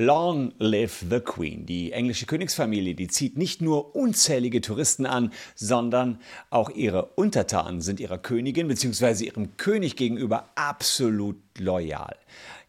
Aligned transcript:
Long 0.00 0.54
live 0.56 1.04
the 1.10 1.20
Queen. 1.20 1.66
Die 1.66 1.92
englische 1.92 2.24
Königsfamilie, 2.24 2.94
die 2.94 3.08
zieht 3.08 3.36
nicht 3.36 3.60
nur 3.60 3.94
unzählige 3.94 4.62
Touristen 4.62 5.04
an, 5.04 5.30
sondern 5.54 6.20
auch 6.48 6.70
ihre 6.70 7.04
Untertanen 7.16 7.82
sind 7.82 8.00
ihrer 8.00 8.16
Königin 8.16 8.66
bzw. 8.66 9.26
ihrem 9.26 9.58
König 9.58 9.96
gegenüber 9.96 10.48
absolut 10.54 11.36
loyal. 11.58 12.16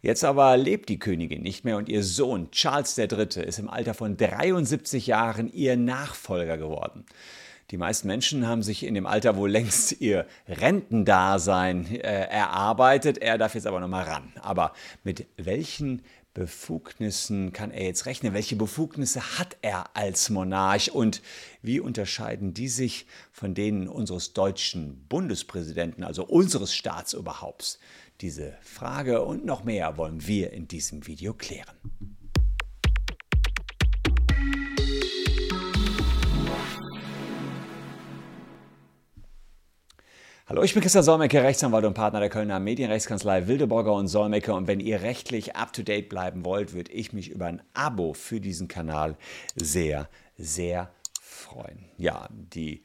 Jetzt 0.02 0.24
aber 0.24 0.58
lebt 0.58 0.90
die 0.90 0.98
Königin 0.98 1.40
nicht 1.40 1.64
mehr 1.64 1.78
und 1.78 1.88
ihr 1.88 2.02
Sohn 2.02 2.50
Charles 2.50 2.98
III. 2.98 3.44
ist 3.46 3.58
im 3.58 3.70
Alter 3.70 3.94
von 3.94 4.18
73 4.18 5.06
Jahren 5.06 5.50
ihr 5.50 5.78
Nachfolger 5.78 6.58
geworden. 6.58 7.06
Die 7.70 7.78
meisten 7.78 8.06
Menschen 8.08 8.46
haben 8.46 8.62
sich 8.62 8.84
in 8.84 8.92
dem 8.92 9.06
Alter 9.06 9.36
wohl 9.36 9.50
längst 9.50 9.98
ihr 10.02 10.26
Rentendasein 10.46 11.86
äh, 11.86 12.26
erarbeitet. 12.26 13.16
Er 13.16 13.38
darf 13.38 13.54
jetzt 13.54 13.66
aber 13.66 13.80
nochmal 13.80 14.04
ran. 14.04 14.32
Aber 14.42 14.74
mit 15.04 15.26
welchen 15.38 16.02
Befugnissen 16.34 17.52
kann 17.52 17.70
er 17.70 17.84
jetzt 17.84 18.06
rechnen? 18.06 18.32
Welche 18.32 18.56
Befugnisse 18.56 19.38
hat 19.38 19.56
er 19.60 19.94
als 19.96 20.30
Monarch 20.30 20.90
und 20.92 21.20
wie 21.60 21.78
unterscheiden 21.78 22.54
die 22.54 22.68
sich 22.68 23.06
von 23.32 23.54
denen 23.54 23.86
unseres 23.86 24.32
deutschen 24.32 25.04
Bundespräsidenten, 25.08 26.04
also 26.04 26.24
unseres 26.24 26.74
Staatsoberhaupts? 26.74 27.78
Diese 28.22 28.56
Frage 28.62 29.22
und 29.22 29.44
noch 29.44 29.64
mehr 29.64 29.98
wollen 29.98 30.26
wir 30.26 30.52
in 30.52 30.68
diesem 30.68 31.06
Video 31.06 31.34
klären. 31.34 31.76
Hallo, 40.48 40.64
ich 40.64 40.74
bin 40.74 40.82
Christian 40.82 41.04
Solmecke, 41.04 41.40
Rechtsanwalt 41.40 41.84
und 41.84 41.94
Partner 41.94 42.18
der 42.18 42.28
Kölner 42.28 42.58
Medienrechtskanzlei 42.58 43.46
Wildeborger 43.46 43.92
und 43.92 44.08
Solmecke. 44.08 44.52
Und 44.52 44.66
wenn 44.66 44.80
ihr 44.80 45.00
rechtlich 45.00 45.54
up-to-date 45.54 46.08
bleiben 46.08 46.44
wollt, 46.44 46.72
würde 46.72 46.90
ich 46.90 47.12
mich 47.12 47.28
über 47.28 47.46
ein 47.46 47.62
Abo 47.74 48.12
für 48.12 48.40
diesen 48.40 48.66
Kanal 48.66 49.16
sehr, 49.54 50.08
sehr 50.36 50.90
freuen. 51.20 51.84
Ja, 51.96 52.28
die 52.32 52.82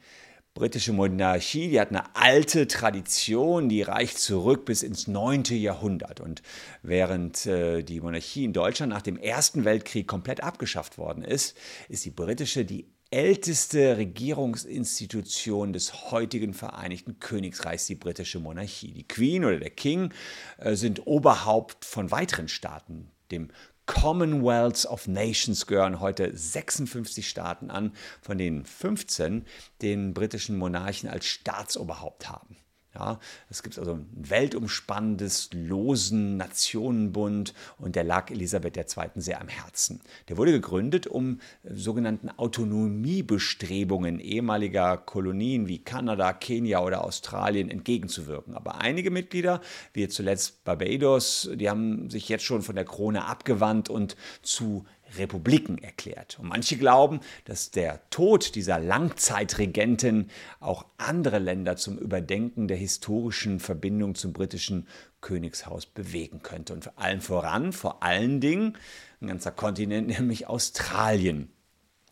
britische 0.54 0.92
Monarchie, 0.92 1.68
die 1.68 1.80
hat 1.80 1.88
eine 1.88 2.14
alte 2.14 2.68
Tradition, 2.68 3.68
die 3.68 3.82
reicht 3.82 4.20
zurück 4.20 4.64
bis 4.64 4.84
ins 4.84 5.08
9. 5.08 5.42
Jahrhundert. 5.50 6.20
Und 6.20 6.42
während 6.82 7.44
äh, 7.46 7.82
die 7.82 8.00
Monarchie 8.00 8.44
in 8.44 8.52
Deutschland 8.52 8.92
nach 8.92 9.02
dem 9.02 9.16
Ersten 9.16 9.64
Weltkrieg 9.64 10.06
komplett 10.06 10.44
abgeschafft 10.44 10.96
worden 10.96 11.24
ist, 11.24 11.56
ist 11.88 12.04
die 12.04 12.10
britische 12.12 12.64
die 12.64 12.86
älteste 13.10 13.96
Regierungsinstitution 13.96 15.72
des 15.72 16.10
heutigen 16.10 16.52
Vereinigten 16.52 17.18
Königreichs, 17.20 17.86
die 17.86 17.94
britische 17.94 18.38
Monarchie. 18.38 18.92
Die 18.92 19.08
Queen 19.08 19.44
oder 19.44 19.58
der 19.58 19.70
King 19.70 20.12
äh, 20.58 20.74
sind 20.74 21.06
Oberhaupt 21.06 21.84
von 21.84 22.10
weiteren 22.10 22.48
Staaten. 22.48 23.10
Dem 23.30 23.48
Commonwealth 23.86 24.84
of 24.84 25.08
Nations 25.08 25.66
gehören 25.66 26.00
heute 26.00 26.36
56 26.36 27.26
Staaten 27.26 27.70
an, 27.70 27.94
von 28.20 28.36
denen 28.36 28.66
15 28.66 29.46
den 29.80 30.12
britischen 30.12 30.58
Monarchen 30.58 31.08
als 31.08 31.24
Staatsoberhaupt 31.24 32.28
haben. 32.28 32.56
Ja, 32.98 33.20
es 33.48 33.62
gibt 33.62 33.78
also 33.78 33.92
ein 33.92 34.06
weltumspannendes, 34.12 35.50
losen 35.52 36.36
Nationenbund 36.36 37.54
und 37.78 37.94
der 37.94 38.02
lag 38.02 38.30
Elisabeth 38.30 38.76
II. 38.76 39.10
sehr 39.16 39.40
am 39.40 39.46
Herzen. 39.46 40.00
Der 40.28 40.36
wurde 40.36 40.50
gegründet, 40.50 41.06
um 41.06 41.40
sogenannten 41.62 42.28
Autonomiebestrebungen 42.28 44.18
ehemaliger 44.18 44.96
Kolonien 44.96 45.68
wie 45.68 45.78
Kanada, 45.78 46.32
Kenia 46.32 46.82
oder 46.82 47.04
Australien 47.04 47.70
entgegenzuwirken. 47.70 48.54
Aber 48.54 48.80
einige 48.80 49.12
Mitglieder, 49.12 49.60
wie 49.92 50.08
zuletzt 50.08 50.64
Barbados, 50.64 51.48
die 51.54 51.70
haben 51.70 52.10
sich 52.10 52.28
jetzt 52.28 52.44
schon 52.44 52.62
von 52.62 52.74
der 52.74 52.84
Krone 52.84 53.26
abgewandt 53.26 53.88
und 53.88 54.16
zu 54.42 54.84
Republiken 55.16 55.78
erklärt. 55.78 56.38
Und 56.38 56.48
manche 56.48 56.76
glauben, 56.76 57.20
dass 57.44 57.70
der 57.70 58.08
Tod 58.10 58.54
dieser 58.54 58.78
Langzeitregentin 58.78 60.30
auch 60.60 60.86
andere 60.98 61.38
Länder 61.38 61.76
zum 61.76 61.98
Überdenken 61.98 62.68
der 62.68 62.76
historischen 62.76 63.60
Verbindung 63.60 64.14
zum 64.14 64.32
britischen 64.32 64.86
Königshaus 65.20 65.86
bewegen 65.86 66.42
könnte. 66.42 66.74
Und 66.74 66.84
vor 66.84 66.98
allem 66.98 67.20
voran, 67.20 67.72
vor 67.72 68.02
allen 68.02 68.40
Dingen, 68.40 68.76
ein 69.20 69.28
ganzer 69.28 69.52
Kontinent, 69.52 70.08
nämlich 70.18 70.46
Australien. 70.46 71.50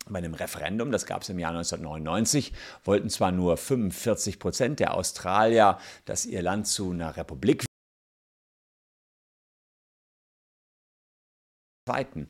Bei 0.09 0.19
einem 0.19 0.33
Referendum, 0.33 0.91
das 0.91 1.05
gab 1.05 1.23
es 1.23 1.29
im 1.29 1.37
Jahr 1.37 1.51
1999, 1.51 2.53
wollten 2.85 3.09
zwar 3.09 3.33
nur 3.33 3.57
45 3.57 4.39
Prozent 4.39 4.79
der 4.79 4.93
Australier, 4.93 5.79
dass 6.05 6.25
ihr 6.25 6.41
Land 6.41 6.67
zu 6.67 6.91
einer 6.91 7.17
Republik 7.17 7.66
Zweiten 11.87 12.27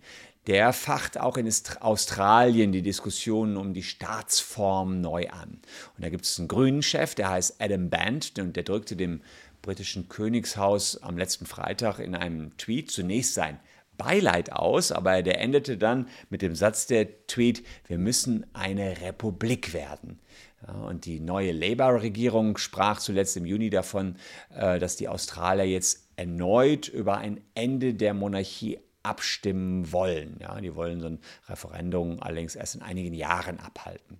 der 0.48 0.72
facht 0.72 1.20
auch 1.20 1.38
in 1.38 1.52
Australien 1.82 2.72
die 2.72 2.82
Diskussionen 2.82 3.58
um 3.58 3.74
die 3.74 3.84
Staatsform 3.84 5.02
neu 5.02 5.28
an. 5.28 5.60
Und 5.96 6.04
da 6.04 6.10
gibt 6.10 6.24
es 6.24 6.40
einen 6.40 6.48
grünen 6.48 6.82
Chef, 6.82 7.16
der 7.16 7.30
heißt 7.30 7.62
Adam 7.62 7.90
Band, 7.90 8.40
und 8.40 8.56
der 8.56 8.64
drückte 8.64 8.96
dem 8.96 9.22
britischen 9.62 10.08
Königshaus 10.08 11.04
am 11.04 11.18
letzten 11.18 11.46
Freitag 11.46 12.00
in 12.00 12.16
einem 12.16 12.56
Tweet 12.58 12.90
zunächst 12.90 13.34
sein 13.34 13.60
Beileid 13.98 14.54
aus, 14.54 14.92
aber 14.92 15.22
der 15.22 15.42
endete 15.42 15.78
dann 15.78 16.08
mit 16.30 16.42
dem 16.42 16.56
Satz 16.56 16.88
der 16.88 17.28
Tweet, 17.28 17.64
wir 17.88 17.98
müssen 17.98 18.46
eine 18.54 19.02
Republik 19.02 19.74
werden. 19.74 20.20
Und 20.88 21.06
die 21.06 21.20
neue 21.20 21.52
Labour-Regierung 21.52 22.58
sprach 22.58 23.00
zuletzt 23.00 23.38
im 23.38 23.46
Juni 23.46 23.70
davon, 23.70 24.16
äh, 24.56 24.80
dass 24.80 24.96
die 24.96 25.08
Australier 25.08 25.66
jetzt 25.66 26.08
erneut 26.16 26.88
über 26.88 27.18
ein 27.18 27.42
Ende 27.54 27.94
der 27.94 28.16
Monarchie 28.16 28.80
abstimmen 29.08 29.92
wollen. 29.92 30.38
Ja, 30.40 30.60
die 30.60 30.76
wollen 30.76 31.00
so 31.00 31.08
ein 31.08 31.20
Referendum 31.48 32.22
allerdings 32.22 32.56
erst 32.56 32.76
in 32.76 32.82
einigen 32.82 33.14
Jahren 33.14 33.60
abhalten. 33.60 34.20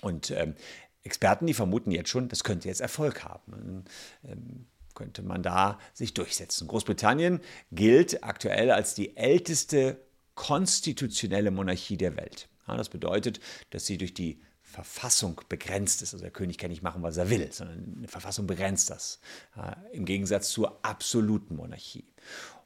Und 0.00 0.30
ähm, 0.30 0.54
Experten, 1.02 1.46
die 1.46 1.54
vermuten 1.54 1.90
jetzt 1.90 2.10
schon, 2.10 2.28
das 2.28 2.44
könnte 2.44 2.68
jetzt 2.68 2.80
Erfolg 2.80 3.24
haben. 3.24 3.84
Ähm, 4.24 4.66
könnte 4.94 5.22
man 5.22 5.42
da 5.42 5.78
sich 5.94 6.14
durchsetzen. 6.14 6.68
Großbritannien 6.68 7.40
gilt 7.70 8.24
aktuell 8.24 8.70
als 8.70 8.94
die 8.94 9.16
älteste 9.16 9.98
konstitutionelle 10.34 11.50
Monarchie 11.50 11.96
der 11.96 12.16
Welt. 12.16 12.48
Ja, 12.66 12.76
das 12.76 12.88
bedeutet, 12.88 13.40
dass 13.70 13.86
sie 13.86 13.98
durch 13.98 14.14
die 14.14 14.42
Verfassung 14.62 15.40
begrenzt 15.48 16.02
ist. 16.02 16.14
Also 16.14 16.22
der 16.22 16.32
König 16.32 16.58
kann 16.58 16.70
nicht 16.70 16.82
machen, 16.82 17.02
was 17.02 17.16
er 17.16 17.28
will, 17.28 17.50
sondern 17.52 17.94
eine 17.98 18.08
Verfassung 18.08 18.46
begrenzt 18.46 18.90
das. 18.90 19.20
Ja, 19.56 19.76
Im 19.92 20.04
Gegensatz 20.04 20.50
zur 20.50 20.84
absoluten 20.84 21.56
Monarchie. 21.56 22.12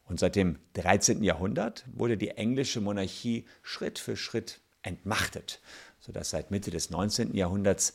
Und 0.05 0.21
seit 0.21 0.37
dem 0.37 0.59
13. 0.75 1.23
Jahrhundert 1.23 1.85
wurde 1.93 2.17
die 2.17 2.31
englische 2.31 2.81
Monarchie 2.81 3.47
Schritt 3.63 3.99
für 3.99 4.17
Schritt 4.17 4.61
entmachtet, 4.83 5.61
sodass 6.01 6.31
seit 6.31 6.51
Mitte 6.51 6.71
des 6.71 6.91
19. 6.91 7.35
Jahrhunderts 7.35 7.95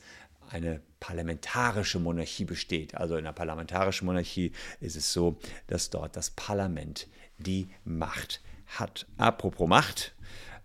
eine 0.49 0.81
parlamentarische 0.99 1.99
Monarchie 1.99 2.45
besteht. 2.45 2.95
Also 2.95 3.15
in 3.15 3.25
einer 3.25 3.33
parlamentarischen 3.33 4.05
Monarchie 4.07 4.51
ist 4.79 4.95
es 4.95 5.13
so, 5.13 5.37
dass 5.67 5.91
dort 5.91 6.15
das 6.15 6.31
Parlament 6.31 7.07
die 7.37 7.69
Macht 7.85 8.41
hat. 8.65 9.05
Apropos 9.17 9.67
Macht, 9.67 10.15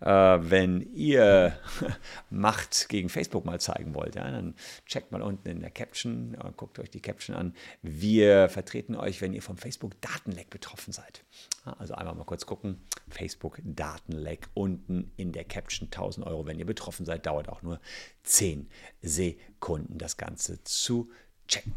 wenn 0.04 0.82
ihr 0.94 1.58
Macht 2.30 2.88
gegen 2.88 3.08
Facebook 3.08 3.44
mal 3.44 3.60
zeigen 3.60 3.94
wollt, 3.94 4.16
ja, 4.16 4.30
dann 4.30 4.54
checkt 4.86 5.12
mal 5.12 5.22
unten 5.22 5.48
in 5.48 5.60
der 5.60 5.70
Caption, 5.70 6.34
äh, 6.34 6.50
guckt 6.56 6.78
euch 6.78 6.90
die 6.90 7.00
Caption 7.00 7.34
an. 7.34 7.54
Wir 7.82 8.48
vertreten 8.48 8.96
euch, 8.96 9.20
wenn 9.22 9.32
ihr 9.32 9.42
vom 9.42 9.56
Facebook-Datenleck 9.56 10.50
betroffen 10.50 10.92
seid. 10.92 11.24
Also 11.64 11.94
einmal 11.94 12.14
mal 12.14 12.24
kurz 12.24 12.44
gucken. 12.44 12.82
Facebook-Datenleck 13.08 14.48
unten 14.54 15.10
in 15.16 15.32
der 15.32 15.44
Caption 15.44 15.86
1000 15.86 16.26
Euro, 16.26 16.46
wenn 16.46 16.58
ihr 16.58 16.66
betroffen 16.66 17.06
seid. 17.06 17.26
Dauert 17.26 17.48
auch 17.48 17.62
nur 17.62 17.80
10 18.24 18.68
Sekunden, 19.00 19.98
das 19.98 20.16
Ganze 20.16 20.62
zu 20.64 21.10
checken. 21.48 21.72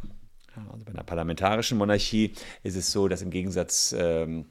Also 0.71 0.85
bei 0.85 0.91
einer 0.91 1.03
parlamentarischen 1.03 1.77
Monarchie 1.77 2.33
ist 2.63 2.75
es 2.75 2.91
so, 2.91 3.07
dass 3.07 3.21
im 3.21 3.29
Gegensatz 3.29 3.95
ähm, 3.97 4.47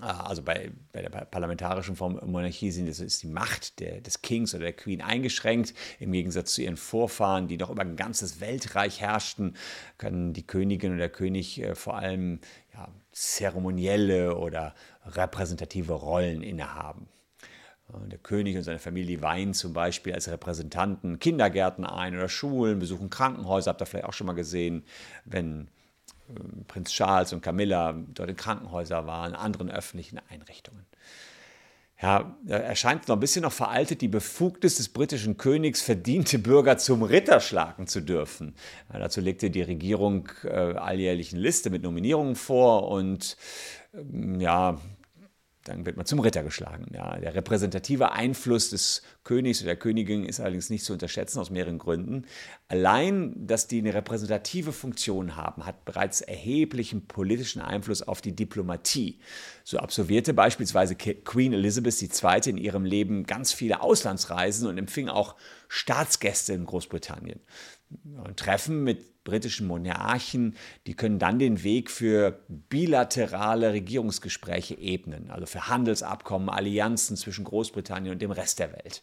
also 0.00 0.42
bei, 0.42 0.70
bei 0.92 1.02
der 1.02 1.10
parlamentarischen 1.10 1.96
Form 1.96 2.20
Monarchie 2.24 2.70
sind, 2.70 2.88
ist 2.88 3.22
die 3.22 3.26
Macht 3.26 3.80
der, 3.80 4.00
des 4.00 4.22
Kings 4.22 4.54
oder 4.54 4.64
der 4.64 4.72
Queen 4.72 5.00
eingeschränkt. 5.00 5.74
Im 5.98 6.12
Gegensatz 6.12 6.54
zu 6.54 6.62
ihren 6.62 6.76
Vorfahren, 6.76 7.48
die 7.48 7.56
noch 7.56 7.70
über 7.70 7.82
ein 7.82 7.96
ganzes 7.96 8.40
Weltreich 8.40 9.00
herrschten, 9.00 9.56
können 9.96 10.32
die 10.32 10.46
Königin 10.46 10.90
oder 10.90 11.00
der 11.00 11.08
König 11.08 11.60
äh, 11.62 11.74
vor 11.74 11.96
allem 11.96 12.40
ja, 12.74 12.88
zeremonielle 13.12 14.36
oder 14.36 14.74
repräsentative 15.04 15.94
Rollen 15.94 16.42
innehaben. 16.42 17.08
Der 18.10 18.18
König 18.18 18.54
und 18.56 18.64
seine 18.64 18.78
Familie 18.78 19.22
weihen 19.22 19.54
zum 19.54 19.72
Beispiel 19.72 20.12
als 20.12 20.28
Repräsentanten 20.28 21.18
Kindergärten 21.18 21.86
ein 21.86 22.14
oder 22.14 22.28
Schulen, 22.28 22.80
besuchen 22.80 23.08
Krankenhäuser, 23.08 23.70
habt 23.70 23.80
ihr 23.80 23.86
vielleicht 23.86 24.04
auch 24.04 24.12
schon 24.12 24.26
mal 24.26 24.34
gesehen, 24.34 24.84
wenn 25.24 25.68
Prinz 26.66 26.90
Charles 26.90 27.32
und 27.32 27.40
Camilla 27.40 27.94
dort 28.14 28.30
in 28.30 28.36
Krankenhäusern 28.36 29.06
waren, 29.06 29.34
anderen 29.34 29.70
öffentlichen 29.70 30.20
Einrichtungen. 30.28 30.86
Ja, 32.00 32.36
erscheint 32.46 33.08
noch 33.08 33.16
ein 33.16 33.20
bisschen 33.20 33.42
noch 33.42 33.52
veraltet, 33.52 34.02
die 34.02 34.08
Befugnis 34.08 34.76
des 34.76 34.88
britischen 34.88 35.36
Königs, 35.36 35.82
verdiente 35.82 36.38
Bürger 36.38 36.78
zum 36.78 37.02
Ritter 37.02 37.40
schlagen 37.40 37.88
zu 37.88 38.00
dürfen. 38.00 38.54
Ja, 38.92 39.00
dazu 39.00 39.20
legte 39.20 39.50
die 39.50 39.62
Regierung 39.62 40.28
äh, 40.44 40.74
eine 40.74 41.14
Liste 41.14 41.70
mit 41.70 41.82
Nominierungen 41.82 42.36
vor 42.36 42.88
und 42.88 43.36
ähm, 43.94 44.40
ja, 44.40 44.78
dann 45.68 45.86
wird 45.86 45.96
man 45.96 46.06
zum 46.06 46.20
Ritter 46.20 46.42
geschlagen. 46.42 46.86
Ja. 46.94 47.18
Der 47.18 47.34
repräsentative 47.34 48.12
Einfluss 48.12 48.70
des 48.70 49.02
Königs 49.24 49.60
oder 49.60 49.68
der 49.68 49.76
Königin 49.76 50.24
ist 50.24 50.40
allerdings 50.40 50.70
nicht 50.70 50.84
zu 50.84 50.92
unterschätzen 50.92 51.38
aus 51.38 51.50
mehreren 51.50 51.78
Gründen. 51.78 52.24
Allein, 52.68 53.34
dass 53.46 53.68
die 53.68 53.78
eine 53.78 53.94
repräsentative 53.94 54.72
Funktion 54.72 55.36
haben, 55.36 55.66
hat 55.66 55.84
bereits 55.84 56.20
erheblichen 56.20 57.06
politischen 57.06 57.60
Einfluss 57.60 58.02
auf 58.02 58.20
die 58.20 58.34
Diplomatie. 58.34 59.20
So 59.64 59.78
absolvierte 59.78 60.34
beispielsweise 60.34 60.96
Queen 60.96 61.52
Elizabeth 61.52 62.00
II. 62.02 62.50
in 62.50 62.56
ihrem 62.56 62.84
Leben 62.84 63.24
ganz 63.24 63.52
viele 63.52 63.82
Auslandsreisen 63.82 64.66
und 64.66 64.78
empfing 64.78 65.08
auch 65.08 65.36
Staatsgäste 65.68 66.54
in 66.54 66.64
Großbritannien. 66.64 67.40
Treffen 68.36 68.84
mit 68.84 69.24
britischen 69.24 69.66
Monarchen, 69.66 70.56
die 70.86 70.94
können 70.94 71.18
dann 71.18 71.38
den 71.38 71.62
Weg 71.62 71.90
für 71.90 72.40
bilaterale 72.48 73.72
Regierungsgespräche 73.72 74.74
ebnen, 74.74 75.30
also 75.30 75.46
für 75.46 75.68
Handelsabkommen, 75.68 76.48
Allianzen 76.48 77.16
zwischen 77.16 77.44
Großbritannien 77.44 78.12
und 78.12 78.22
dem 78.22 78.30
Rest 78.30 78.58
der 78.58 78.72
Welt. 78.72 79.02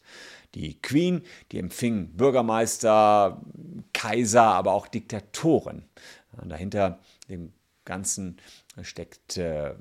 Die 0.56 0.82
Queen, 0.82 1.22
die 1.52 1.60
empfing 1.60 2.16
Bürgermeister, 2.16 3.42
Kaiser, 3.94 4.44
aber 4.44 4.74
auch 4.74 4.88
Diktatoren. 4.88 5.86
Dahinter 6.44 7.00
dem 7.30 7.54
ganzen 7.86 8.38
steckt 8.82 9.38
äh, 9.38 9.74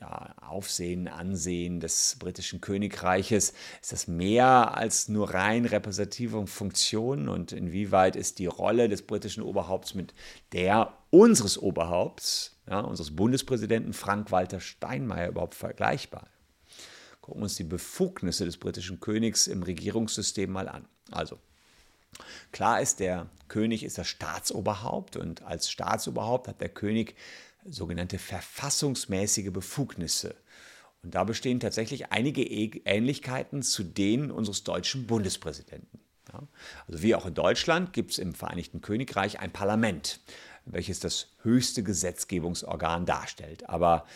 ja, 0.00 0.34
Aufsehen, 0.40 1.06
Ansehen 1.06 1.80
des 1.80 2.16
britischen 2.18 2.60
Königreiches. 2.60 3.52
Ist 3.80 3.92
das 3.92 4.08
mehr 4.08 4.76
als 4.76 5.08
nur 5.08 5.32
rein 5.32 5.64
repräsentative 5.64 6.46
Funktion 6.46 7.28
und 7.28 7.52
inwieweit 7.52 8.16
ist 8.16 8.38
die 8.38 8.46
Rolle 8.46 8.88
des 8.88 9.02
britischen 9.02 9.42
Oberhaupts 9.42 9.94
mit 9.94 10.14
der 10.52 10.96
unseres 11.10 11.56
Oberhaupts, 11.60 12.56
ja, 12.68 12.80
unseres 12.80 13.14
Bundespräsidenten 13.14 13.92
Frank-Walter 13.92 14.60
Steinmeier 14.60 15.28
überhaupt 15.28 15.54
vergleichbar? 15.54 16.26
Gucken 17.20 17.40
wir 17.40 17.44
uns 17.44 17.54
die 17.54 17.64
Befugnisse 17.64 18.44
des 18.44 18.56
britischen 18.56 18.98
Königs 18.98 19.46
im 19.46 19.62
Regierungssystem 19.62 20.50
mal 20.50 20.68
an. 20.68 20.88
Also, 21.12 21.38
Klar 22.50 22.80
ist, 22.80 23.00
der 23.00 23.28
König 23.48 23.82
ist 23.82 23.98
das 23.98 24.08
Staatsoberhaupt 24.08 25.16
und 25.16 25.42
als 25.42 25.70
Staatsoberhaupt 25.70 26.48
hat 26.48 26.60
der 26.60 26.68
König 26.68 27.14
sogenannte 27.64 28.18
verfassungsmäßige 28.18 29.52
Befugnisse. 29.52 30.34
Und 31.02 31.14
da 31.14 31.24
bestehen 31.24 31.60
tatsächlich 31.60 32.12
einige 32.12 32.42
Ähnlichkeiten 32.42 33.62
zu 33.62 33.82
denen 33.82 34.30
unseres 34.30 34.64
deutschen 34.64 35.06
Bundespräsidenten. 35.06 36.00
Ja, 36.32 36.42
also 36.86 37.02
wie 37.02 37.14
auch 37.14 37.26
in 37.26 37.34
Deutschland 37.34 37.92
gibt 37.92 38.12
es 38.12 38.18
im 38.18 38.34
Vereinigten 38.34 38.80
Königreich 38.80 39.40
ein 39.40 39.52
Parlament, 39.52 40.20
welches 40.64 41.00
das 41.00 41.28
höchste 41.42 41.82
Gesetzgebungsorgan 41.82 43.04
darstellt. 43.04 43.68
Aber 43.68 44.06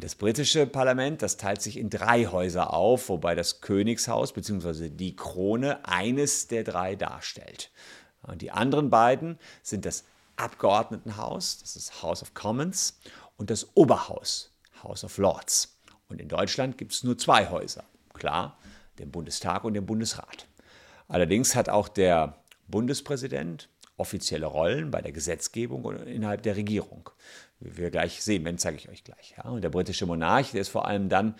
das 0.00 0.16
britische 0.16 0.66
Parlament, 0.66 1.22
das 1.22 1.36
teilt 1.36 1.62
sich 1.62 1.76
in 1.76 1.88
drei 1.88 2.26
Häuser 2.26 2.72
auf, 2.72 3.08
wobei 3.08 3.34
das 3.34 3.60
Königshaus 3.60 4.32
bzw. 4.32 4.88
die 4.88 5.14
Krone 5.14 5.84
eines 5.84 6.48
der 6.48 6.64
drei 6.64 6.96
darstellt. 6.96 7.70
Und 8.22 8.42
die 8.42 8.50
anderen 8.50 8.90
beiden 8.90 9.38
sind 9.62 9.84
das 9.84 10.04
Abgeordnetenhaus, 10.36 11.58
das 11.60 11.76
ist 11.76 12.02
House 12.02 12.22
of 12.22 12.34
Commons, 12.34 12.98
und 13.36 13.50
das 13.50 13.76
Oberhaus, 13.76 14.50
House 14.82 15.04
of 15.04 15.16
Lords. 15.18 15.78
Und 16.08 16.20
in 16.20 16.28
Deutschland 16.28 16.76
gibt 16.76 16.92
es 16.92 17.04
nur 17.04 17.16
zwei 17.16 17.48
Häuser, 17.48 17.84
klar, 18.14 18.58
den 18.98 19.10
Bundestag 19.10 19.64
und 19.64 19.74
den 19.74 19.86
Bundesrat. 19.86 20.46
Allerdings 21.06 21.54
hat 21.54 21.68
auch 21.68 21.88
der 21.88 22.38
Bundespräsident 22.66 23.68
offizielle 23.96 24.46
Rollen 24.46 24.90
bei 24.90 25.00
der 25.00 25.12
Gesetzgebung 25.12 25.84
und 25.84 25.96
innerhalb 26.06 26.42
der 26.42 26.56
Regierung. 26.56 27.10
Wie 27.64 27.76
wir 27.78 27.90
gleich 27.90 28.22
sehen, 28.22 28.44
wenn 28.44 28.58
zeige 28.58 28.76
ich 28.76 28.88
euch 28.88 29.04
gleich. 29.04 29.34
Ja. 29.36 29.44
Und 29.44 29.62
der 29.62 29.70
britische 29.70 30.04
Monarch, 30.06 30.52
der 30.52 30.60
ist 30.60 30.68
vor 30.68 30.86
allem 30.86 31.08
dann 31.08 31.34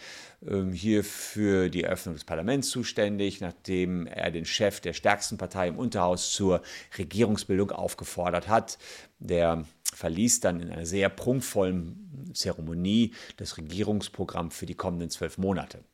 ähm, 0.47 0.73
hier 0.73 1.05
für 1.05 1.69
die 1.69 1.85
Eröffnung 1.85 2.15
des 2.15 2.25
Parlaments 2.25 2.71
zuständig, 2.71 3.41
nachdem 3.41 4.07
er 4.07 4.31
den 4.31 4.47
Chef 4.47 4.81
der 4.81 4.95
stärksten 4.95 5.37
Partei 5.37 5.69
im 5.69 5.79
Unterhaus 5.79 6.33
zur 6.33 6.63
Regierungsbildung 6.97 7.71
aufgefordert 7.71 8.49
hat. 8.49 8.79
Der 9.19 9.65
verließ 9.93 10.41
dann 10.41 10.61
in 10.61 10.71
einer 10.71 10.87
sehr 10.87 11.09
prunkvollen 11.11 12.33
Zeremonie 12.35 13.13
das 13.37 13.59
Regierungsprogramm 13.59 14.51
für 14.51 14.67
die 14.67 14.75
kommenden 14.75 15.11
zwölf 15.11 15.39
Monate. 15.39 15.85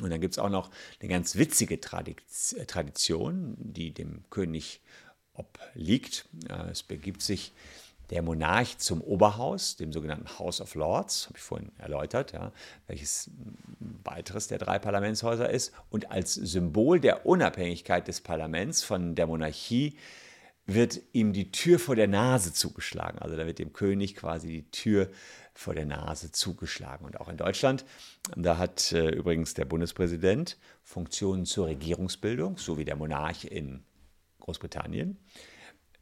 Und 0.00 0.10
dann 0.10 0.20
gibt 0.20 0.34
es 0.34 0.38
auch 0.38 0.48
noch 0.48 0.70
eine 1.00 1.08
ganz 1.10 1.36
witzige 1.36 1.80
Tradition, 1.80 3.56
die 3.58 3.92
dem 3.92 4.22
König 4.30 4.80
obliegt. 5.34 6.26
Es 6.70 6.82
begibt 6.82 7.22
sich 7.22 7.52
der 8.10 8.22
Monarch 8.22 8.78
zum 8.78 9.00
Oberhaus, 9.00 9.76
dem 9.76 9.92
sogenannten 9.92 10.38
House 10.38 10.60
of 10.60 10.74
Lords, 10.74 11.26
habe 11.26 11.38
ich 11.38 11.42
vorhin 11.42 11.70
erläutert, 11.78 12.32
ja, 12.32 12.52
welches 12.86 13.30
weiteres 14.04 14.48
der 14.48 14.58
drei 14.58 14.78
Parlamentshäuser 14.78 15.48
ist. 15.48 15.72
Und 15.90 16.10
als 16.10 16.34
Symbol 16.34 17.00
der 17.00 17.24
Unabhängigkeit 17.24 18.08
des 18.08 18.20
Parlaments 18.20 18.82
von 18.82 19.14
der 19.14 19.26
Monarchie 19.26 19.96
wird 20.66 21.00
ihm 21.12 21.32
die 21.32 21.50
Tür 21.50 21.78
vor 21.78 21.96
der 21.96 22.08
Nase 22.08 22.52
zugeschlagen. 22.52 23.18
Also 23.18 23.36
da 23.36 23.46
wird 23.46 23.58
dem 23.58 23.72
König 23.72 24.16
quasi 24.16 24.48
die 24.48 24.70
Tür 24.70 25.08
vor 25.54 25.74
der 25.74 25.86
Nase 25.86 26.32
zugeschlagen. 26.32 27.04
Und 27.04 27.20
auch 27.20 27.28
in 27.28 27.36
Deutschland, 27.36 27.84
da 28.36 28.58
hat 28.58 28.92
äh, 28.92 29.10
übrigens 29.10 29.54
der 29.54 29.64
Bundespräsident 29.64 30.58
Funktionen 30.82 31.44
zur 31.44 31.66
Regierungsbildung, 31.66 32.58
so 32.58 32.78
wie 32.78 32.84
der 32.84 32.96
Monarch 32.96 33.44
in 33.44 33.82
Großbritannien. 34.40 35.18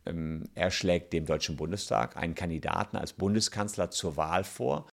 Ähm, 0.09 0.49
er 0.55 0.71
schlägt 0.71 1.13
dem 1.13 1.27
Deutschen 1.27 1.57
Bundestag 1.57 2.17
einen 2.17 2.35
Kandidaten 2.35 2.97
als 2.97 3.13
Bundeskanzler 3.13 3.91
zur 3.91 4.17
Wahl 4.17 4.45
vor. 4.45 4.89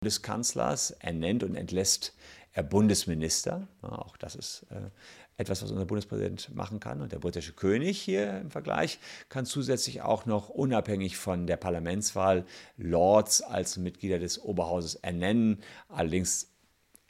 Bundeskanzlers 0.00 0.90
ernennt 0.92 1.42
und 1.42 1.54
entlässt 1.54 2.14
er 2.52 2.62
Bundesminister. 2.62 3.66
auch 3.80 4.16
das 4.16 4.36
ist 4.36 4.66
äh, 4.70 4.90
etwas, 5.36 5.62
was 5.62 5.70
unser 5.70 5.86
Bundespräsident 5.86 6.54
machen 6.54 6.78
kann. 6.78 7.00
Und 7.00 7.10
der 7.10 7.18
britische 7.18 7.52
König 7.52 8.00
hier 8.00 8.38
im 8.38 8.50
Vergleich 8.50 8.98
kann 9.28 9.46
zusätzlich 9.46 10.02
auch 10.02 10.26
noch 10.26 10.50
unabhängig 10.50 11.16
von 11.16 11.46
der 11.46 11.56
Parlamentswahl 11.56 12.44
Lords 12.76 13.42
als 13.42 13.76
Mitglieder 13.76 14.18
des 14.18 14.40
Oberhauses 14.40 14.94
ernennen. 14.96 15.62
Allerdings 15.88 16.52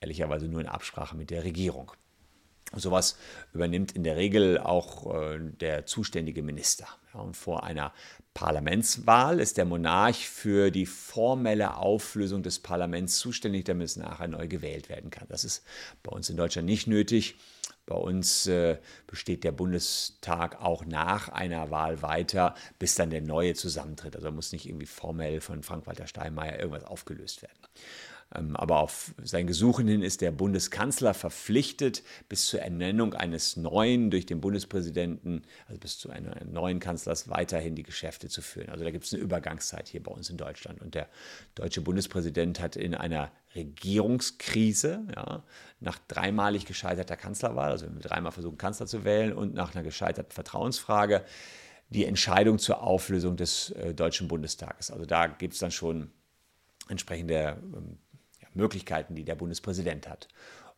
ehrlicherweise 0.00 0.46
nur 0.46 0.60
in 0.60 0.68
Absprache 0.68 1.16
mit 1.16 1.30
der 1.30 1.44
Regierung. 1.44 1.92
Sowas 2.76 3.16
übernimmt 3.52 3.92
in 3.92 4.04
der 4.04 4.16
Regel 4.16 4.58
auch 4.58 5.14
äh, 5.14 5.38
der 5.38 5.86
zuständige 5.86 6.42
Minister. 6.42 6.86
Ja, 7.12 7.20
und 7.20 7.36
vor 7.36 7.64
einer 7.64 7.92
Parlamentswahl 8.34 9.38
ist 9.38 9.56
der 9.58 9.64
Monarch 9.64 10.28
für 10.28 10.72
die 10.72 10.86
formelle 10.86 11.76
Auflösung 11.76 12.42
des 12.42 12.58
Parlaments 12.58 13.18
zuständig, 13.18 13.64
damit 13.64 13.86
es 13.86 13.96
nachher 13.96 14.26
neu 14.26 14.48
gewählt 14.48 14.88
werden 14.88 15.10
kann. 15.10 15.28
Das 15.28 15.44
ist 15.44 15.64
bei 16.02 16.10
uns 16.10 16.28
in 16.28 16.36
Deutschland 16.36 16.66
nicht 16.66 16.88
nötig. 16.88 17.36
Bei 17.86 17.96
uns 17.96 18.46
äh, 18.46 18.78
besteht 19.06 19.44
der 19.44 19.52
Bundestag 19.52 20.60
auch 20.60 20.84
nach 20.86 21.28
einer 21.28 21.70
Wahl 21.70 22.00
weiter, 22.02 22.54
bis 22.78 22.94
dann 22.94 23.10
der 23.10 23.20
neue 23.20 23.54
zusammentritt. 23.54 24.16
Also 24.16 24.32
muss 24.32 24.52
nicht 24.52 24.66
irgendwie 24.66 24.86
formell 24.86 25.40
von 25.40 25.62
Frank-Walter 25.62 26.06
Steinmeier 26.06 26.58
irgendwas 26.58 26.84
aufgelöst 26.84 27.42
werden. 27.42 27.58
Ähm, 28.34 28.56
aber 28.56 28.80
auf 28.80 29.14
sein 29.22 29.46
Gesuchen 29.46 29.86
hin 29.88 30.02
ist 30.02 30.20
der 30.20 30.30
Bundeskanzler 30.30 31.14
verpflichtet, 31.14 32.02
bis 32.28 32.46
zur 32.46 32.60
Ernennung 32.60 33.14
eines 33.14 33.56
neuen 33.56 34.10
durch 34.10 34.26
den 34.26 34.40
Bundespräsidenten, 34.40 35.42
also 35.66 35.78
bis 35.78 35.98
zu 35.98 36.10
einem 36.10 36.32
neuen 36.52 36.80
Kanzlers, 36.80 37.28
weiterhin 37.28 37.74
die 37.74 37.82
Geschäfte 37.82 38.28
zu 38.28 38.42
führen. 38.42 38.70
Also 38.70 38.84
da 38.84 38.90
gibt 38.90 39.04
es 39.04 39.12
eine 39.12 39.22
Übergangszeit 39.22 39.88
hier 39.88 40.02
bei 40.02 40.12
uns 40.12 40.30
in 40.30 40.36
Deutschland. 40.36 40.80
Und 40.80 40.94
der 40.94 41.08
deutsche 41.54 41.80
Bundespräsident 41.80 42.60
hat 42.60 42.76
in 42.76 42.94
einer 42.94 43.30
Regierungskrise, 43.54 45.06
ja, 45.14 45.42
nach 45.80 45.98
dreimalig 46.08 46.66
gescheiterter 46.66 47.16
Kanzlerwahl, 47.16 47.70
also 47.70 47.86
wenn 47.86 47.94
wir 47.94 48.02
dreimal 48.02 48.32
versuchen, 48.32 48.58
Kanzler 48.58 48.86
zu 48.86 49.04
wählen 49.04 49.32
und 49.32 49.54
nach 49.54 49.74
einer 49.74 49.84
gescheiterten 49.84 50.32
Vertrauensfrage, 50.32 51.24
die 51.90 52.06
Entscheidung 52.06 52.58
zur 52.58 52.82
Auflösung 52.82 53.36
des 53.36 53.70
äh, 53.70 53.94
Deutschen 53.94 54.26
Bundestages. 54.26 54.90
Also 54.90 55.04
da 55.04 55.26
gibt 55.26 55.54
es 55.54 55.60
dann 55.60 55.70
schon 55.70 56.10
entsprechende 56.88 57.58
ähm, 57.62 57.98
Möglichkeiten, 58.54 59.14
die 59.14 59.24
der 59.24 59.34
Bundespräsident 59.34 60.08
hat. 60.08 60.28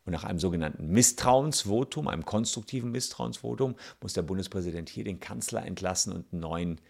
Und 0.05 0.13
nach 0.13 0.25
einem 0.25 0.39
sogenannten 0.39 0.89
Misstrauensvotum, 0.89 2.07
einem 2.09 2.25
konstruktiven 2.25 2.93
Misstrauensvotum, 2.93 3.75
muss 4.01 4.13
der 4.13 4.23
Bundespräsident 4.23 4.89
hier 4.89 5.05
den 5.05 5.19
Kanzler 5.19 5.65
entlassen 5.67 6.13
und 6.13 6.33
einen 6.33 6.41
neuen 6.41 6.81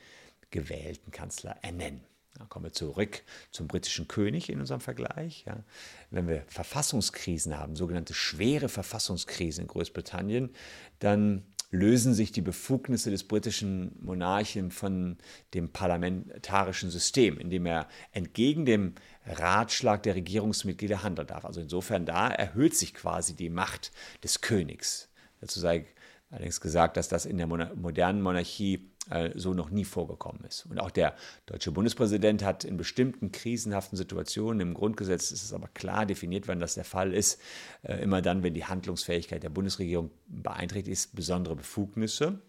gewählten 0.51 1.11
Kanzler 1.11 1.57
ernennen. 1.63 2.03
Da 2.39 2.45
kommen 2.45 2.67
wir 2.67 2.73
zurück 2.73 3.23
zum 3.51 3.67
britischen 3.67 4.09
König 4.09 4.51
in 4.51 4.61
unserem 4.61 4.81
Vergleich. 4.81 5.45
Ja. 5.47 5.65
Wenn 6.11 6.29
wir 6.29 6.45
Verfassungskrisen 6.49 7.57
haben, 7.59 7.77
sogenannte 7.77 8.13
schwere 8.13 8.69
Verfassungskrisen 8.69 9.63
in 9.63 9.69
Großbritannien, 9.69 10.51
dann 10.99 11.47
lösen 11.77 12.15
sich 12.15 12.33
die 12.33 12.41
Befugnisse 12.41 13.11
des 13.11 13.25
britischen 13.25 13.93
Monarchen 14.01 14.71
von 14.71 15.19
dem 15.55 15.69
parlamentarischen 15.69 16.91
System, 16.91 17.39
indem 17.39 17.67
er 17.67 17.89
entgegen 18.13 18.65
dem 18.65 18.95
Ratschlag 19.27 20.03
der 20.03 20.15
Regierungsmitglieder 20.15 21.03
handeln 21.03 21.29
darf. 21.29 21.45
Also 21.45 21.61
insofern 21.61 22.07
da 22.07 22.29
erhöht 22.29 22.77
sich 22.77 22.95
quasi 22.95 23.35
die 23.35 23.51
Macht 23.51 23.93
des 24.25 24.41
Königs. 24.41 25.09
Dazu 25.41 25.61
sei 25.61 25.87
allerdings 26.31 26.61
gesagt, 26.61 26.97
dass 26.97 27.09
das 27.09 27.27
in 27.27 27.39
der 27.39 27.47
modernen 27.47 28.23
Monarchie 28.23 28.91
äh, 29.11 29.31
so 29.35 29.55
noch 29.55 29.71
nie 29.71 29.85
vorgekommen 29.85 30.43
ist. 30.45 30.67
Und 30.67 30.81
auch 30.81 30.91
der 30.91 31.15
deutsche 31.47 31.71
Bundespräsident 31.71 32.45
hat 32.45 32.65
in 32.65 32.77
bestimmten 32.77 33.31
krisenhaften 33.31 33.97
Situationen, 33.97 34.61
im 34.61 34.75
Grundgesetz 34.75 35.31
ist 35.31 35.45
es 35.45 35.53
aber 35.53 35.69
klar 35.69 36.07
definiert, 36.07 36.49
wann 36.49 36.59
das 36.59 36.75
der 36.75 36.85
Fall 36.85 37.15
ist, 37.15 37.41
äh, 37.83 38.03
immer 38.03 38.21
dann, 38.23 38.43
wenn 38.43 38.55
die 38.55 38.65
Handlungsfähigkeit 38.65 39.43
der 39.43 39.51
Bundesregierung 39.51 40.11
beeinträchtigt 40.27 40.93
ist, 40.93 41.15
besondere 41.15 41.55
Befugnisse. 41.55 42.41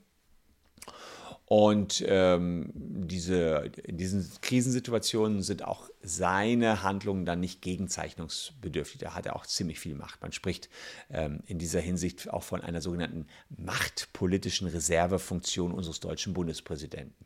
Und 1.50 2.04
ähm, 2.06 2.72
diese, 2.76 3.72
in 3.84 3.96
diesen 3.96 4.30
Krisensituationen 4.42 5.42
sind 5.42 5.64
auch 5.64 5.90
seine 6.02 6.84
Handlungen 6.84 7.24
dann 7.24 7.40
nicht 7.40 7.62
gegenzeichnungsbedürftig. 7.62 9.00
Da 9.00 9.16
hat 9.16 9.26
er 9.28 9.38
auch 9.38 9.46
ziemlich 9.46 9.80
viel 9.80 9.96
Macht. 9.96 10.22
Man 10.22 10.34
spricht 10.34 10.68
ähm, 11.10 11.40
in 11.46 11.58
dieser 11.58 11.80
Hinsicht 11.80 12.30
auch 12.30 12.44
von 12.44 12.60
einer 12.60 12.82
sogenannten 12.82 13.28
machtpolitischen 13.48 14.68
Reservefunktion 14.68 15.72
unseres 15.72 16.02
deutschen 16.02 16.34
Bundespräsidenten. 16.34 17.26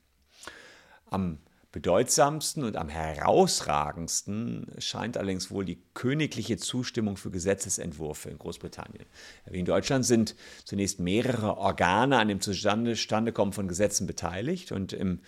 Am 1.09 1.39
bedeutsamsten 1.71 2.63
und 2.63 2.75
am 2.75 2.89
herausragendsten 2.89 4.67
scheint 4.77 5.17
allerdings 5.17 5.51
wohl 5.51 5.63
die 5.63 5.81
königliche 5.93 6.57
Zustimmung 6.57 7.17
für 7.17 7.31
Gesetzesentwürfe 7.31 8.29
in 8.29 8.37
Großbritannien. 8.37 9.05
Wie 9.49 9.59
in 9.59 9.65
Deutschland 9.65 10.05
sind 10.05 10.35
zunächst 10.65 10.99
mehrere 10.99 11.57
Organe 11.57 12.17
an 12.17 12.27
dem 12.27 12.41
Zustandekommen 12.41 13.53
von 13.53 13.67
Gesetzen 13.67 14.05
beteiligt 14.07 14.71
und 14.71 14.93
im 14.93 15.21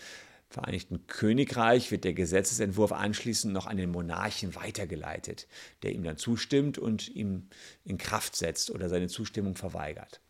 Vereinigten 0.54 1.08
Königreich 1.08 1.90
wird 1.90 2.04
der 2.04 2.14
Gesetzesentwurf 2.14 2.92
anschließend 2.92 3.52
noch 3.52 3.66
an 3.66 3.78
den 3.78 3.90
Monarchen 3.90 4.54
weitergeleitet, 4.54 5.48
der 5.82 5.94
ihm 5.94 6.04
dann 6.04 6.18
zustimmt 6.18 6.78
und 6.78 7.10
ihm 7.10 7.48
in 7.86 7.98
Kraft 7.98 8.36
setzt 8.36 8.70
oder 8.70 8.88
seine 8.88 9.08
Zustimmung 9.08 9.56
verweigert. 9.56 10.22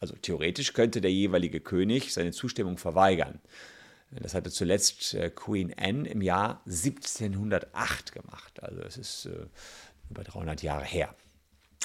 Also 0.00 0.14
theoretisch 0.14 0.72
könnte 0.72 1.02
der 1.02 1.12
jeweilige 1.12 1.60
König 1.60 2.14
seine 2.14 2.32
Zustimmung 2.32 2.78
verweigern. 2.78 3.40
Das 4.10 4.34
hatte 4.34 4.50
zuletzt 4.50 5.14
äh, 5.14 5.30
Queen 5.30 5.74
Anne 5.76 6.08
im 6.08 6.22
Jahr 6.22 6.62
1708 6.66 8.12
gemacht. 8.12 8.62
Also 8.62 8.80
es 8.80 8.96
ist 8.96 9.26
äh, 9.26 9.46
über 10.10 10.24
300 10.24 10.62
Jahre 10.62 10.84
her. 10.84 11.14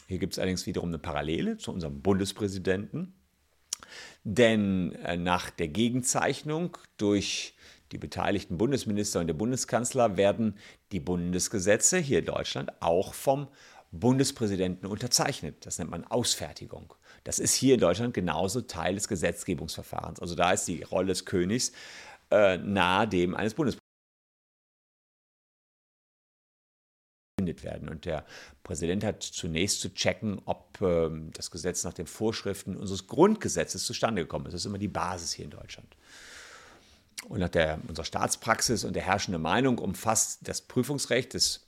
Hier 0.08 0.20
gibt 0.20 0.34
es 0.34 0.39
allerdings 0.39 0.65
wiederum 0.65 0.89
eine 0.89 1.00
Parallele 1.00 1.58
zu 1.58 1.72
unserem 1.72 2.01
Bundespräsidenten. 2.01 3.13
Denn 4.24 4.94
äh, 5.03 5.18
nach 5.18 5.50
der 5.50 5.68
Gegenzeichnung 5.68 6.77
durch 6.98 7.56
die 7.92 7.98
beteiligten 7.98 8.58
Bundesminister 8.58 9.20
und 9.20 9.27
der 9.27 9.34
Bundeskanzler 9.34 10.18
werden 10.18 10.58
die 10.92 11.00
Bundesgesetze 11.00 11.98
hier 11.98 12.20
in 12.20 12.25
Deutschland 12.25 12.72
auch 12.82 13.13
vom 13.13 13.50
Bundespräsidenten 13.92 14.88
unterzeichnet. 14.88 15.65
Das 15.65 15.77
nennt 15.77 15.92
man 15.92 16.03
Ausfertigung. 16.06 16.94
Das 17.24 17.38
ist 17.38 17.53
hier 17.53 17.75
in 17.75 17.80
Deutschland 17.80 18.13
genauso 18.15 18.62
Teil 18.62 18.96
des 18.96 19.08
Gesetzgebungsverfahrens. 19.08 20.20
Also 20.20 20.34
da 20.34 20.51
ist 20.51 20.68
die 20.68 20.82
Rolle 20.82 21.08
des 21.08 21.25
Königs 21.25 21.72
äh, 22.32 22.58
nahe 22.58 23.08
dem 23.08 23.36
eines 23.36 23.53
Bundespräsidenten 23.53 23.84
werden. 27.63 27.89
Und 27.89 28.06
der 28.06 28.25
Präsident 28.63 29.03
hat 29.03 29.24
zunächst 29.24 29.82
zu 29.82 29.94
checken, 29.94 30.42
ob 30.46 30.82
äh, 30.82 31.10
das 31.34 31.51
Gesetz 31.51 31.84
nach 31.84 31.94
den 31.94 32.08
Vorschriften 32.08 32.77
unseres 32.77 33.08
Grundgesetzes 33.08 33.86
zustande 33.86 34.24
gekommen 34.24 34.46
ist. 34.46 34.53
Das 34.53 34.62
ist 34.62 34.65
immer 34.65 34.77
die 34.77 34.88
Basis 34.88 35.34
hier 35.34 35.46
in 35.46 35.51
Deutschland. 35.51 35.96
Und 37.27 37.39
nach 37.39 37.50
der, 37.50 37.80
unserer 37.88 38.06
Staatspraxis 38.06 38.84
und 38.84 38.96
der 38.96 39.03
herrschenden 39.03 39.42
Meinung 39.42 39.77
umfasst 39.77 40.48
das 40.48 40.62
Prüfungsrecht 40.62 41.34
des 41.34 41.68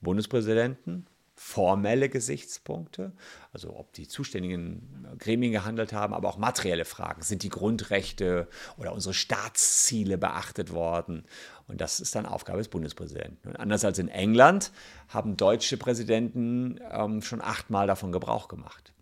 Bundespräsidenten 0.00 1.06
formelle 1.38 2.08
Gesichtspunkte, 2.08 3.12
also 3.52 3.76
ob 3.76 3.92
die 3.92 4.08
zuständigen 4.08 5.06
Gremien 5.18 5.52
gehandelt 5.52 5.92
haben, 5.92 6.12
aber 6.12 6.28
auch 6.28 6.36
materielle 6.36 6.84
Fragen. 6.84 7.22
Sind 7.22 7.44
die 7.44 7.48
Grundrechte 7.48 8.48
oder 8.76 8.92
unsere 8.92 9.14
Staatsziele 9.14 10.18
beachtet 10.18 10.72
worden? 10.72 11.24
Und 11.68 11.80
das 11.80 12.00
ist 12.00 12.16
dann 12.16 12.26
Aufgabe 12.26 12.58
des 12.58 12.68
Bundespräsidenten. 12.68 13.50
Und 13.50 13.56
anders 13.56 13.84
als 13.84 14.00
in 14.00 14.08
England 14.08 14.72
haben 15.06 15.36
deutsche 15.36 15.76
Präsidenten 15.76 16.80
ähm, 16.90 17.22
schon 17.22 17.40
achtmal 17.40 17.86
davon 17.86 18.10
Gebrauch 18.10 18.48
gemacht 18.48 18.92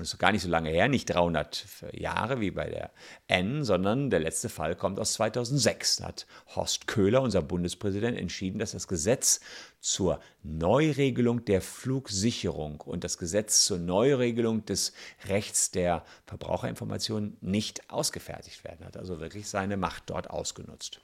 das 0.00 0.14
ist 0.14 0.18
gar 0.18 0.32
nicht 0.32 0.42
so 0.42 0.48
lange 0.48 0.70
her, 0.70 0.88
nicht 0.88 1.06
300 1.10 1.66
Jahre 1.92 2.40
wie 2.40 2.50
bei 2.50 2.68
der 2.68 2.90
N, 3.28 3.64
sondern 3.64 4.10
der 4.10 4.20
letzte 4.20 4.48
Fall 4.48 4.74
kommt 4.74 4.98
aus 4.98 5.12
2006. 5.14 5.96
Da 5.96 6.04
hat 6.08 6.26
Horst 6.54 6.86
Köhler, 6.86 7.22
unser 7.22 7.42
Bundespräsident, 7.42 8.16
entschieden, 8.16 8.58
dass 8.58 8.72
das 8.72 8.88
Gesetz 8.88 9.40
zur 9.80 10.20
Neuregelung 10.42 11.44
der 11.44 11.60
Flugsicherung 11.62 12.80
und 12.82 13.02
das 13.02 13.18
Gesetz 13.18 13.64
zur 13.64 13.78
Neuregelung 13.78 14.64
des 14.66 14.92
Rechts 15.26 15.70
der 15.70 16.04
Verbraucherinformation 16.26 17.36
nicht 17.40 17.90
ausgefertigt 17.90 18.64
werden 18.64 18.86
hat. 18.86 18.96
Also 18.96 19.20
wirklich 19.20 19.48
seine 19.48 19.76
Macht 19.76 20.10
dort 20.10 20.30
ausgenutzt. 20.30 21.00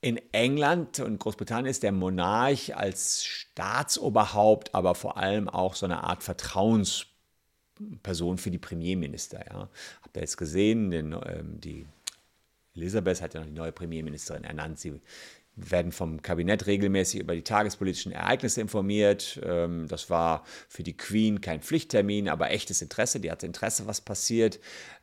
In 0.00 0.20
England 0.32 1.00
und 1.00 1.18
Großbritannien 1.18 1.70
ist 1.70 1.82
der 1.82 1.92
Monarch 1.92 2.76
als 2.76 3.24
Staatsoberhaupt, 3.24 4.74
aber 4.74 4.94
vor 4.94 5.16
allem 5.16 5.48
auch 5.48 5.74
so 5.74 5.86
eine 5.86 6.04
Art 6.04 6.22
Vertrauensperson 6.22 8.36
für 8.36 8.50
die 8.50 8.58
Premierminister. 8.58 9.46
Ja. 9.46 9.70
Habt 10.02 10.16
ihr 10.16 10.20
jetzt 10.20 10.36
gesehen, 10.36 10.90
den, 10.90 11.12
ähm, 11.12 11.58
die 11.58 11.86
Elisabeth 12.74 13.22
hat 13.22 13.34
ja 13.34 13.40
noch 13.40 13.46
die 13.46 13.54
neue 13.54 13.72
Premierministerin 13.72 14.44
ernannt. 14.44 14.78
Sie 14.78 15.00
werden 15.56 15.92
vom 15.92 16.20
Kabinett 16.20 16.66
regelmäßig 16.66 17.20
über 17.20 17.34
die 17.34 17.42
tagespolitischen 17.42 18.12
Ereignisse 18.12 18.60
informiert. 18.60 19.40
Ähm, 19.44 19.86
das 19.88 20.10
war 20.10 20.44
für 20.68 20.82
die 20.82 20.96
Queen 20.96 21.40
kein 21.40 21.60
Pflichttermin, 21.60 22.28
aber 22.28 22.50
echtes 22.50 22.82
Interesse. 22.82 23.20
Die 23.20 23.30
hatte 23.30 23.46
Interesse, 23.46 23.86
was 23.86 24.00
passiert. 24.00 24.58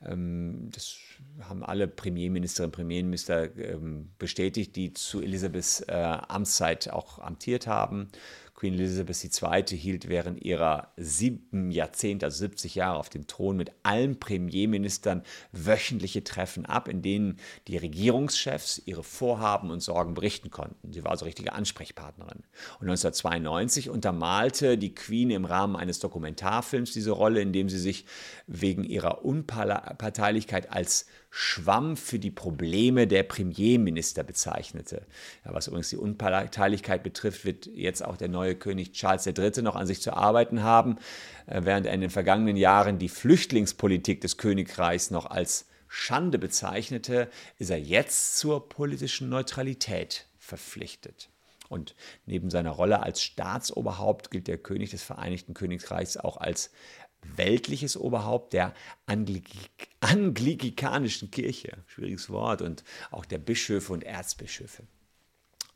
Ähm, 0.06 0.70
das 0.74 0.98
haben 1.42 1.64
alle 1.64 1.88
Premierministerinnen 1.88 2.70
und 2.70 2.76
Premierminister 2.76 3.56
ähm, 3.58 4.12
bestätigt, 4.18 4.76
die 4.76 4.94
zu 4.94 5.22
Elisabeths 5.22 5.82
äh, 5.88 5.94
Amtszeit 5.94 6.90
auch 6.90 7.20
amtiert 7.20 7.68
haben. 7.68 8.10
Queen 8.62 8.76
Elizabeth 8.76 9.24
II. 9.42 9.76
hielt 9.76 10.08
während 10.08 10.44
ihrer 10.44 10.90
sieben 10.96 11.72
Jahrzehnte, 11.72 12.28
also 12.28 12.38
70 12.38 12.76
Jahre 12.76 13.00
auf 13.00 13.10
dem 13.10 13.26
Thron, 13.26 13.58
mit 13.58 13.72
allen 13.82 14.20
Premierministern 14.20 15.24
wöchentliche 15.52 16.24
Treffen 16.24 16.68
ab, 16.68 16.88
in 16.88 17.02
denen 17.02 17.40
die 17.68 17.78
Regierungschefs 17.78 18.80
ihre 18.86 19.02
Vorhaben 19.02 19.72
und 19.72 19.80
Sorgen 19.80 20.14
berichten 20.14 20.52
konnten. 20.52 20.94
Sie 20.94 21.04
war 21.04 21.10
also 21.10 21.26
richtige 21.26 21.54
Ansprechpartnerin. 21.54 22.44
Und 22.80 22.88
1992 22.88 23.90
untermalte 23.90 24.78
die 24.78 24.94
Queen 24.94 25.32
im 25.32 25.46
Rahmen 25.46 25.76
eines 25.76 25.98
Dokumentarfilms 25.98 26.94
diese 26.94 27.10
Rolle, 27.10 27.42
indem 27.42 27.68
sie 27.68 27.80
sich 27.80 28.06
wegen 28.46 28.84
ihrer 28.84 29.26
Unparteilichkeit 29.26 30.72
als 30.72 31.08
Schwamm 31.34 31.96
für 31.96 32.20
die 32.20 32.30
Probleme 32.30 33.08
der 33.08 33.24
Premierminister 33.24 34.22
bezeichnete. 34.22 35.08
Ja, 35.46 35.54
was 35.54 35.68
übrigens 35.68 35.90
die 35.90 35.96
Unparteilichkeit 35.98 37.04
betrifft, 37.04 37.46
wird 37.46 37.68
jetzt 37.68 38.04
auch 38.04 38.18
der 38.18 38.28
neue 38.28 38.54
König 38.54 38.92
Charles 38.92 39.26
III. 39.26 39.62
noch 39.62 39.78
an 39.78 39.88
sich 39.88 40.02
zu 40.02 40.12
arbeiten 40.12 40.62
haben, 40.62 40.98
äh, 41.48 41.62
während 41.64 41.86
er 41.86 41.94
in 41.94 42.02
den 42.02 42.10
vergangenen 42.10 42.58
Jahren 42.58 43.00
die 43.00 43.08
Flüchtlingspolitik 43.08 44.20
des 44.20 44.36
Königreichs 44.36 45.10
noch 45.10 45.26
als 45.26 45.68
Schande 45.88 46.38
bezeichnete, 46.38 47.30
ist 47.58 47.70
er 47.70 47.80
jetzt 47.80 48.38
zur 48.38 48.68
politischen 48.68 49.30
Neutralität 49.30 50.28
verpflichtet. 50.38 51.30
Und 51.70 51.96
neben 52.26 52.50
seiner 52.50 52.72
Rolle 52.72 53.02
als 53.02 53.22
Staatsoberhaupt 53.24 54.32
gilt 54.32 54.50
der 54.50 54.58
König 54.58 54.90
des 54.90 55.04
Vereinigten 55.04 55.54
Königreichs 55.54 56.18
auch 56.18 56.36
als 56.36 56.72
weltliches 57.36 57.98
Oberhaupt 57.98 58.54
der 58.54 58.74
Anglik 59.06 59.50
anglikanischen 60.00 61.30
Kirche, 61.30 61.78
schwieriges 61.88 62.30
Wort, 62.30 62.62
und 62.62 62.84
auch 63.12 63.26
der 63.26 63.38
Bischöfe 63.38 63.94
und 63.94 64.04
Erzbischöfe. 64.04 64.84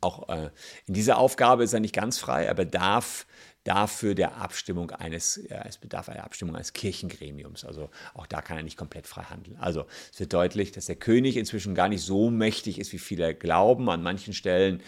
Auch 0.00 0.28
äh, 0.28 0.50
in 0.86 0.94
dieser 0.94 1.18
Aufgabe 1.18 1.64
ist 1.64 1.72
er 1.72 1.80
nicht 1.80 1.94
ganz 1.94 2.18
frei, 2.18 2.44
er 2.44 2.54
bedarf 2.54 3.26
dafür 3.66 4.14
der 4.14 4.36
Abstimmung 4.36 4.90
eines, 4.90 5.38
äh, 5.38 5.60
es 5.66 5.78
bedarf 5.78 6.08
einer 6.08 6.24
Abstimmung 6.24 6.54
eines 6.54 6.72
Kirchengremiums. 6.72 7.64
Also 7.64 7.90
auch 8.14 8.26
da 8.26 8.42
kann 8.42 8.56
er 8.56 8.62
nicht 8.62 8.76
komplett 8.76 9.06
frei 9.06 9.22
handeln. 9.22 9.56
Also 9.58 9.86
es 10.12 10.20
wird 10.20 10.32
deutlich, 10.32 10.72
dass 10.72 10.86
der 10.86 10.96
König 10.96 11.36
inzwischen 11.36 11.74
gar 11.74 11.88
nicht 11.88 12.02
so 12.02 12.30
mächtig 12.30 12.78
ist, 12.78 12.92
wie 12.92 12.98
viele 12.98 13.34
glauben. 13.34 13.88
An 13.90 14.02
manchen 14.02 14.34
Stellen 14.34 14.82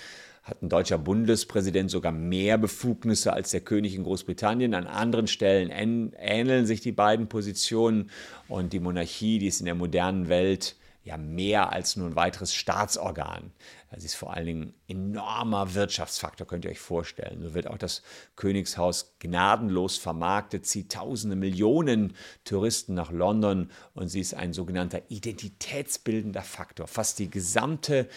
hat 0.49 0.63
ein 0.63 0.69
deutscher 0.69 0.99
Bundespräsident 0.99 1.91
sogar 1.91 2.13
mehr 2.13 2.59
Befugnisse 2.59 3.33
als 3.33 3.51
der 3.51 3.61
König 3.61 3.95
in 3.95 4.05
Großbritannien. 4.05 4.75
An 4.75 4.87
anderen 4.87 5.27
Stellen 5.27 5.71
ähneln 5.71 6.67
sich 6.67 6.81
die 6.81 6.93
beiden 6.93 7.29
Positionen 7.29 8.11
und 8.49 8.73
die 8.73 8.81
Monarchie, 8.81 9.39
die 9.39 9.47
ist 9.47 9.61
in 9.61 9.67
der 9.67 9.75
modernen 9.75 10.29
Welt 10.29 10.77
ja 11.05 11.17
mehr 11.17 11.73
als 11.73 11.97
nur 11.97 12.07
ein 12.07 12.17
weiteres 12.17 12.55
Staatsorgan. 12.55 13.53
Sie 13.97 14.05
ist 14.05 14.17
vor 14.17 14.35
allen 14.35 14.45
Dingen 14.45 14.75
enormer 14.87 15.75
Wirtschaftsfaktor, 15.75 16.47
könnt 16.47 16.67
ihr 16.67 16.71
euch 16.71 16.81
vorstellen. 16.81 17.43
So 17.43 17.55
wird 17.55 17.67
auch 17.69 17.79
das 17.79 18.03
Königshaus 18.37 19.15
gnadenlos 19.19 19.97
vermarktet, 19.97 20.67
zieht 20.67 20.93
tausende 20.93 21.37
Millionen 21.37 22.15
Touristen 22.45 22.93
nach 22.93 23.11
London 23.11 23.71
und 23.95 24.09
sie 24.09 24.21
ist 24.21 24.35
ein 24.35 24.53
sogenannter 24.53 25.01
identitätsbildender 25.09 26.43
Faktor. 26.43 26.87
Fast 26.87 27.19
die 27.19 27.31
gesamte 27.31 28.09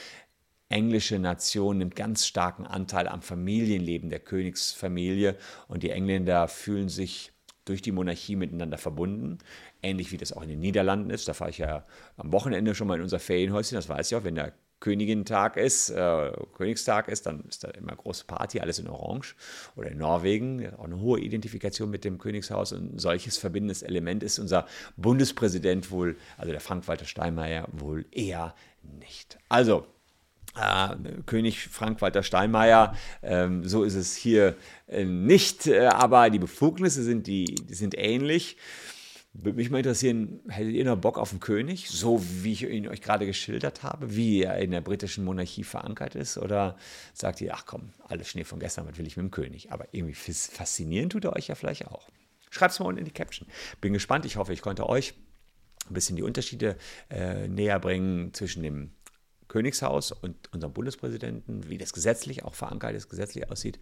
englische 0.72 1.20
Nation 1.20 1.78
nimmt 1.78 1.96
ganz 1.96 2.26
starken 2.26 2.66
Anteil 2.66 3.08
am 3.08 3.22
Familienleben 3.22 4.10
der 4.10 4.20
Königsfamilie 4.20 5.36
und 5.68 5.84
die 5.84 5.92
Engländer 5.92 6.48
fühlen 6.48 6.90
sich 6.90 7.32
durch 7.66 7.82
die 7.82 7.92
Monarchie 7.92 8.36
miteinander 8.36 8.78
verbunden. 8.78 9.38
Ähnlich 9.84 10.12
wie 10.12 10.18
das 10.18 10.34
auch 10.34 10.42
in 10.42 10.50
den 10.50 10.60
Niederlanden 10.60 11.10
ist. 11.10 11.28
Da 11.28 11.34
fahre 11.34 11.52
ich 11.52 11.60
ja 11.60 11.86
am 12.18 12.32
Wochenende 12.32 12.76
schon 12.76 12.88
mal 12.88 12.96
in 12.96 13.04
unser 13.04 13.20
Ferienhäuschen. 13.20 13.76
Das 13.76 13.88
weiß 13.88 14.12
ich 14.12 14.18
auch, 14.18 14.24
wenn 14.24 14.36
der 14.36 14.54
Königin-Tag 14.80 15.58
ist, 15.58 15.92
äh, 15.92 16.32
Königstag 16.56 17.08
ist, 17.08 17.28
dann 17.28 17.46
ist 17.48 17.64
da 17.64 17.70
immer 17.70 17.96
große 17.96 18.26
Party, 18.26 18.60
alles 18.60 18.80
in 18.80 18.88
Orange. 18.88 19.36
Oder 19.76 19.92
in 19.92 20.00
Norwegen, 20.00 20.74
auch 20.76 20.86
eine 20.86 21.00
hohe 21.00 21.20
Identifikation 21.20 21.90
mit 21.90 22.04
dem 22.04 22.18
Königshaus. 22.18 22.74
Und 22.74 22.96
ein 22.96 23.00
solches 23.00 23.38
verbindendes 23.38 23.84
Element 23.84 24.24
ist 24.24 24.40
unser 24.40 24.66
Bundespräsident 24.98 25.92
wohl, 25.92 26.18
also 26.38 26.52
der 26.52 26.62
Frank-Walter 26.62 27.06
Steinmeier, 27.06 27.68
wohl 27.72 28.06
eher 28.12 28.56
nicht. 28.82 29.38
Also, 29.50 29.86
äh, 30.56 30.96
König 31.26 31.68
Frank-Walter 31.68 32.24
Steinmeier, 32.24 32.96
ähm, 33.24 33.68
so 33.68 33.84
ist 33.84 33.96
es 33.96 34.16
hier 34.16 34.56
äh, 34.88 35.06
nicht, 35.06 35.68
äh, 35.68 35.88
aber 35.88 36.30
die 36.30 36.40
Befugnisse 36.40 37.04
sind, 37.04 37.28
die, 37.28 37.46
die 37.46 37.74
sind 37.74 37.98
ähnlich. 37.98 38.58
Würde 39.34 39.56
mich 39.56 39.70
mal 39.70 39.78
interessieren, 39.78 40.42
hättet 40.50 40.74
ihr 40.74 40.84
noch 40.84 40.98
Bock 40.98 41.18
auf 41.18 41.32
einen 41.32 41.40
König, 41.40 41.88
so 41.90 42.22
wie 42.22 42.52
ich 42.52 42.64
ihn 42.64 42.90
euch 42.90 43.02
gerade 43.02 43.26
geschildert 43.26 43.82
habe, 43.82 44.14
wie 44.14 44.44
er 44.44 44.58
in 44.58 44.72
der 44.72 44.82
britischen 44.82 45.24
Monarchie 45.24 45.64
verankert 45.64 46.16
ist? 46.16 46.38
Oder 46.38 46.76
sagt 47.14 47.40
ihr, 47.40 47.54
ach 47.54 47.66
komm, 47.66 47.94
alles 48.10 48.28
Schnee 48.28 48.44
von 48.44 48.60
gestern, 48.60 48.86
was 48.90 48.98
will 48.98 49.08
ich 49.08 49.16
mit 49.16 49.24
dem 49.24 49.32
König? 49.32 49.72
Aber 49.72 49.88
irgendwie 49.94 50.16
faszinieren 50.16 51.10
tut 51.10 51.24
er 51.24 51.34
euch 51.34 51.48
ja 51.48 51.56
vielleicht 51.56 51.88
auch. 51.88 52.10
Schreibt 52.50 52.74
es 52.74 52.80
mal 52.80 52.88
unten 52.88 53.00
in 53.00 53.06
die 53.06 53.12
Caption. 53.12 53.48
Bin 53.80 53.94
gespannt, 53.94 54.26
ich 54.26 54.36
hoffe, 54.36 54.52
ich 54.52 54.62
konnte 54.62 54.90
euch 54.90 55.14
ein 55.90 55.94
bisschen 55.94 56.18
die 56.18 56.24
Unterschiede 56.24 56.76
äh, 57.10 57.48
näher 57.48 57.80
bringen 57.80 58.34
zwischen 58.34 58.64
dem 58.64 58.92
Königshaus 59.52 60.14
und 60.14 60.52
unserem 60.54 60.72
Bundespräsidenten, 60.72 61.68
wie 61.70 61.78
das 61.78 61.92
gesetzlich 61.92 62.46
auch 62.46 62.56
verankert 62.56 62.96
ist, 62.96 63.10
gesetzlich 63.10 63.52
aussieht. 63.52 63.82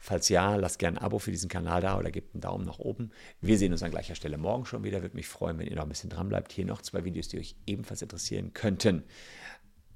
Falls 0.00 0.28
ja, 0.28 0.56
lasst 0.56 0.80
gerne 0.80 0.98
ein 0.98 1.04
Abo 1.04 1.20
für 1.20 1.30
diesen 1.30 1.48
Kanal 1.48 1.80
da 1.80 1.96
oder 1.96 2.10
gebt 2.10 2.34
einen 2.34 2.40
Daumen 2.40 2.66
nach 2.66 2.80
oben. 2.80 3.12
Wir 3.40 3.56
sehen 3.56 3.70
uns 3.70 3.84
an 3.84 3.92
gleicher 3.92 4.16
Stelle 4.16 4.38
morgen 4.38 4.66
schon 4.66 4.82
wieder. 4.82 5.02
Würde 5.02 5.14
mich 5.14 5.28
freuen, 5.28 5.56
wenn 5.58 5.68
ihr 5.68 5.76
noch 5.76 5.84
ein 5.84 5.88
bisschen 5.88 6.10
dran 6.10 6.28
bleibt. 6.28 6.50
Hier 6.50 6.66
noch 6.66 6.82
zwei 6.82 7.04
Videos, 7.04 7.28
die 7.28 7.38
euch 7.38 7.54
ebenfalls 7.64 8.02
interessieren 8.02 8.54
könnten. 8.54 9.04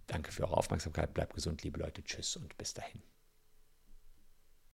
Danke 0.06 0.30
für 0.30 0.44
eure 0.44 0.56
Aufmerksamkeit. 0.56 1.12
Bleibt 1.14 1.34
gesund, 1.34 1.64
liebe 1.64 1.80
Leute. 1.80 2.04
Tschüss 2.04 2.36
und 2.36 2.56
bis 2.56 2.74
dahin. 2.74 3.02